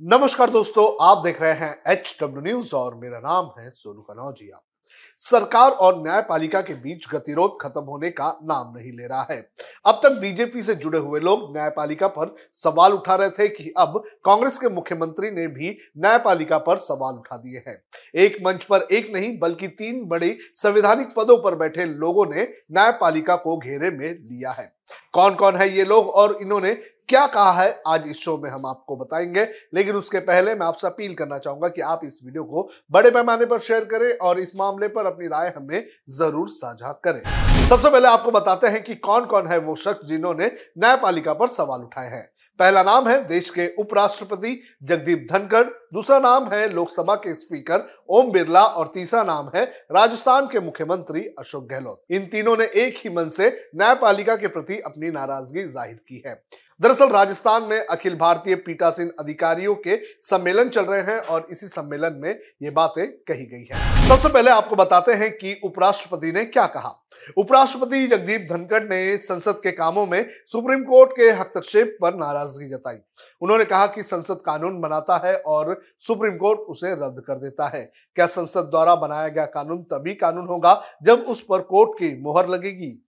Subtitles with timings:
[0.00, 4.60] नमस्कार दोस्तों, आप देख रहे हैं एच डब्ल्यू न्यूज़ और मेरा नाम है सोनू कनौजिया।
[5.18, 9.38] सरकार और न्यायपालिका के बीच गतिरोध खत्म होने का नाम नहीं ले रहा है।
[9.86, 14.02] अब तक बीजेपी से जुड़े हुए लोग न्यायपालिका पर सवाल उठा रहे थे कि अब
[14.24, 17.82] कांग्रेस के मुख्यमंत्री ने भी न्यायपालिका पर सवाल उठा दिए हैं।
[18.16, 22.42] एक मंच पर एक नहीं, बल्कि तीन बड़े संवैधानिक पदों पर बैठे लोगों ने
[22.72, 24.72] न्यायपालिका को घेरे में लिया है।
[25.12, 26.72] कौन कौन है ये लोग और इन्होंने
[27.08, 29.42] क्या कहा है, आज इस शो में हम आपको बताएँगे।
[29.74, 33.46] लेकिन उसके पहले मैं आपसे अपील करना चाहूँगा कि आप इस वीडियो को बड़े पैमाने
[33.46, 37.20] पर शेयर करें और इस मामले पर अपनी राय हमें ज़रूर साझा करें।
[37.68, 41.80] सबसे पहले आपको बताते हैं कि कौन कौन है वो शख्स जिन्होंने न्यायपालिका पर सवाल
[41.80, 42.28] उठाए हैं।
[42.60, 48.30] पहला नाम है देश के उपराष्ट्रपति जगदीप धनखड़। दूसरा नाम है लोकसभा के स्पीकर ओम
[48.32, 53.10] बिरला और तीसरा नाम है राजस्थान के मुख्यमंत्री अशोक गहलोत। इन तीनों ने एक ही
[53.10, 56.34] मन से न्यायपालिका के प्रति अपनी नाराज़गी ज़ाहिर की है।
[56.80, 62.20] दरअसल राजस्थान में अखिल भारतीय पीठासीन अधिकारियों के सम्मेलन चल रहे हैं और इसी सम्मेलन
[62.22, 62.30] में
[62.62, 66.94] ये बातें कही गई है। सबसे पहले आपको बताते हैं कि उपराष्ट्रपति ने क्या कहा।
[67.36, 72.96] उपराष्ट्रपति जगदीप धनखड़ ने संसद के कामों में सुप्रीम कोर्ट के हस्तक्षेप पर नाराज़गी जताई।
[73.40, 77.84] उन्होंने कहा कि संसद कानून बनाता है और सुप्रीम कोर्ट उसे रद्द कर देता है।
[78.16, 82.48] क्या संसद द्वारा बनाया गया कानून तभी कानून होगा जब उस पर कोर्ट की मोहर
[82.48, 83.04] लगेगी?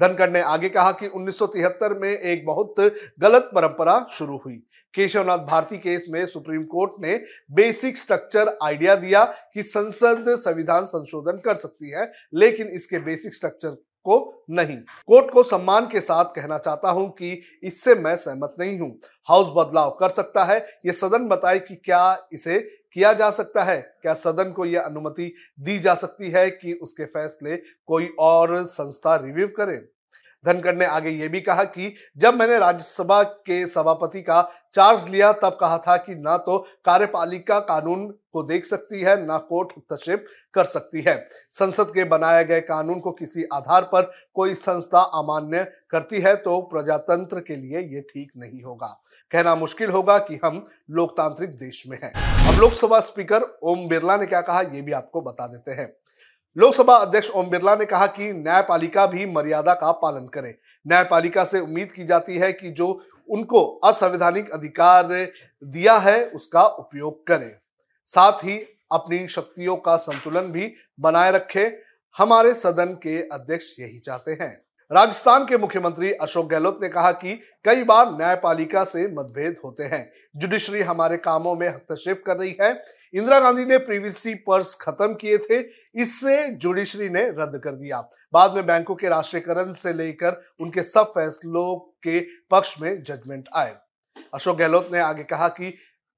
[0.00, 2.74] धनखड़ ने आगे कहा कि 1973 में एक बहुत
[3.20, 4.56] गलत परंपरा शुरू हुई।
[4.94, 7.16] केशवनाथ भारती केस में सुप्रीम कोर्ट ने
[7.50, 13.76] बेसिक स्ट्रक्चर आइडिया दिया कि संसद संविधान संशोधन कर सकती है, लेकिन इसके बेसिक स्ट्रक्चर
[14.06, 14.76] को नहीं।
[15.06, 18.98] कोर्ट को सम्मान के साथ कहना चाहता हूँ कि इससे मैं सहमत नहीं हूँ।
[19.28, 22.58] हाउस बदलाव कर सकता है। ये सदन बताए कि क्या इसे
[22.92, 23.80] किया जा सकता है?
[24.02, 29.16] क्या सदन को यह अनुमति दी जा सकती है कि उसके फैसले कोई और संस्था
[29.16, 29.95] रिव्यू करे?
[30.44, 34.42] धनखड़ ने आगे ये भी कहा कि जब मैंने राज्यसभा के सभापति का
[34.74, 39.38] चार्ज लिया, तब कहा था कि ना तो कार्यपालिका कानून को देख सकती है, ना
[39.38, 41.16] कोर्ट हस्तक्षेप कर सकती है।
[41.52, 46.60] संसद के बनाए गए कानून को किसी आधार पर कोई संस्था अमान्य करती है तो
[46.72, 48.86] प्रजातंत्र के लिए ये ठीक नहीं होगा।
[49.32, 52.12] कहना मुश्किल होगा कि हम लोकतांत्रिक देश में हैं।
[52.48, 55.92] अब लोकसभा स्पीकर ओम बिरला ने क्या कहा यह भी आपको बता देते हैं।
[56.58, 61.60] लोकसभा अध्यक्ष ओम बिरला ने कहा कि न्यायपालिका भी मर्यादा का पालन करे। न्यायपालिका से
[61.60, 65.04] उम्मीद की जाती है कि जो उनको असंवैधानिक अधिकार
[65.64, 67.56] दिया है, उसका उपयोग करें।
[68.06, 71.70] साथ ही अपनी शक्तियों का संतुलन भी बनाए रखें।
[72.18, 77.34] हमारे सदन के अध्यक्ष यही चाहते हैं। राजस्थान के मुख्यमंत्री अशोक गहलोत ने कहा कि
[77.64, 82.70] कई बार न्यायपालिका से मतभेद होते हैं। जुडिशरी हमारे कामों में हस्तक्षेप कर रही है।
[83.14, 85.58] इंदिरा गांधी ने प्रीवीसी पर्स खत्म किए थे,
[85.94, 88.00] इससे जुडिशरी ने रद्द कर दिया।
[88.32, 92.20] बाद में बैंकों के राष्ट्रीयकरण से लेकर उनके सब फैसलों के
[92.50, 93.74] पक्ष में जजमेंट आए।
[94.34, 95.76] अशोक गहलोत ने आगे कहा कि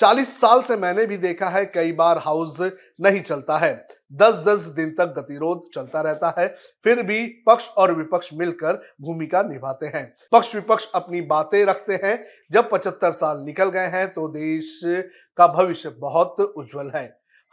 [0.00, 3.72] चालीस साल से मैंने भी देखा है कई बार हाउस नहीं चलता है।
[4.12, 6.46] दस दस दिन तक गतिरोध चलता रहता है,
[6.84, 12.24] फिर भी पक्ष और विपक्ष मिलकर भूमिका निभाते हैं। पक्ष विपक्ष अपनी बातें रखते हैं,
[12.52, 14.80] जब पचहत्तर साल निकल गए हैं तो देश
[15.38, 17.04] का भविष्य बहुत उज्जवल है।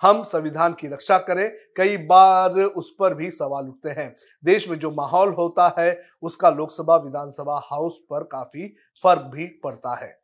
[0.01, 4.77] हम संविधान की रक्षा करें, कई बार उस पर भी सवाल उठते हैं। देश में
[4.79, 10.15] जो माहौल होता है, उसका लोकसभा, विधानसभा हाउस पर काफ़ी फ़र्क भी पड़ता है।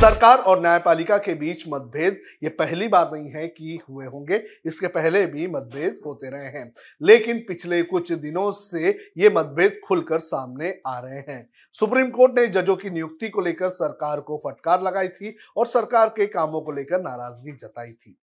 [0.00, 4.86] सरकार और न्यायपालिका के बीच मतभेद ये पहली बार नहीं है कि हुए होंगे। इसके
[4.86, 6.72] पहले भी मतभेद होते रहे हैं।
[7.02, 12.46] लेकिन पिछले कुछ दिनों से ये मतभेद खुलकर सामने आ रहे हैं। सुप्रीम कोर्ट ने
[12.46, 16.72] जजों की नियुक्ति को लेकर सरकार को फटकार लगाई थी और सरकार के कामों को
[16.72, 18.16] लेकर नाराज़गी जताई थी।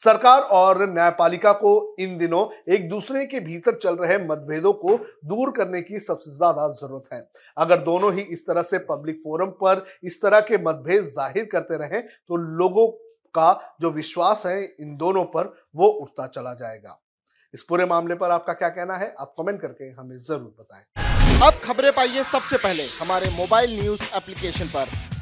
[0.00, 2.44] सरकार और न्यायपालिका को इन दिनों
[2.74, 4.96] एक दूसरे के भीतर चल रहे मतभेदों को
[5.26, 7.20] दूर करने की सबसे ज़्यादा ज़रूरत है।
[7.56, 11.78] अगर दोनों ही इस तरह से पब्लिक फोरम पर इस तरह के मतभेद ज़ाहिर करते
[11.78, 12.86] रहे तो लोगों
[13.34, 16.98] का जो विश्वास है इन दोनों पर वो उठता चला जाएगा।
[17.54, 19.14] इस पूरे मामले पर आपका क्या कहना है?
[19.20, 24.66] आप कमेंट करके हमें ज़रूर बताएँ। अब खबरें पाइए सबसे पहले हमारे मोबाइल न्यूज़ एप्लीकेशन
[24.68, 25.09] पर।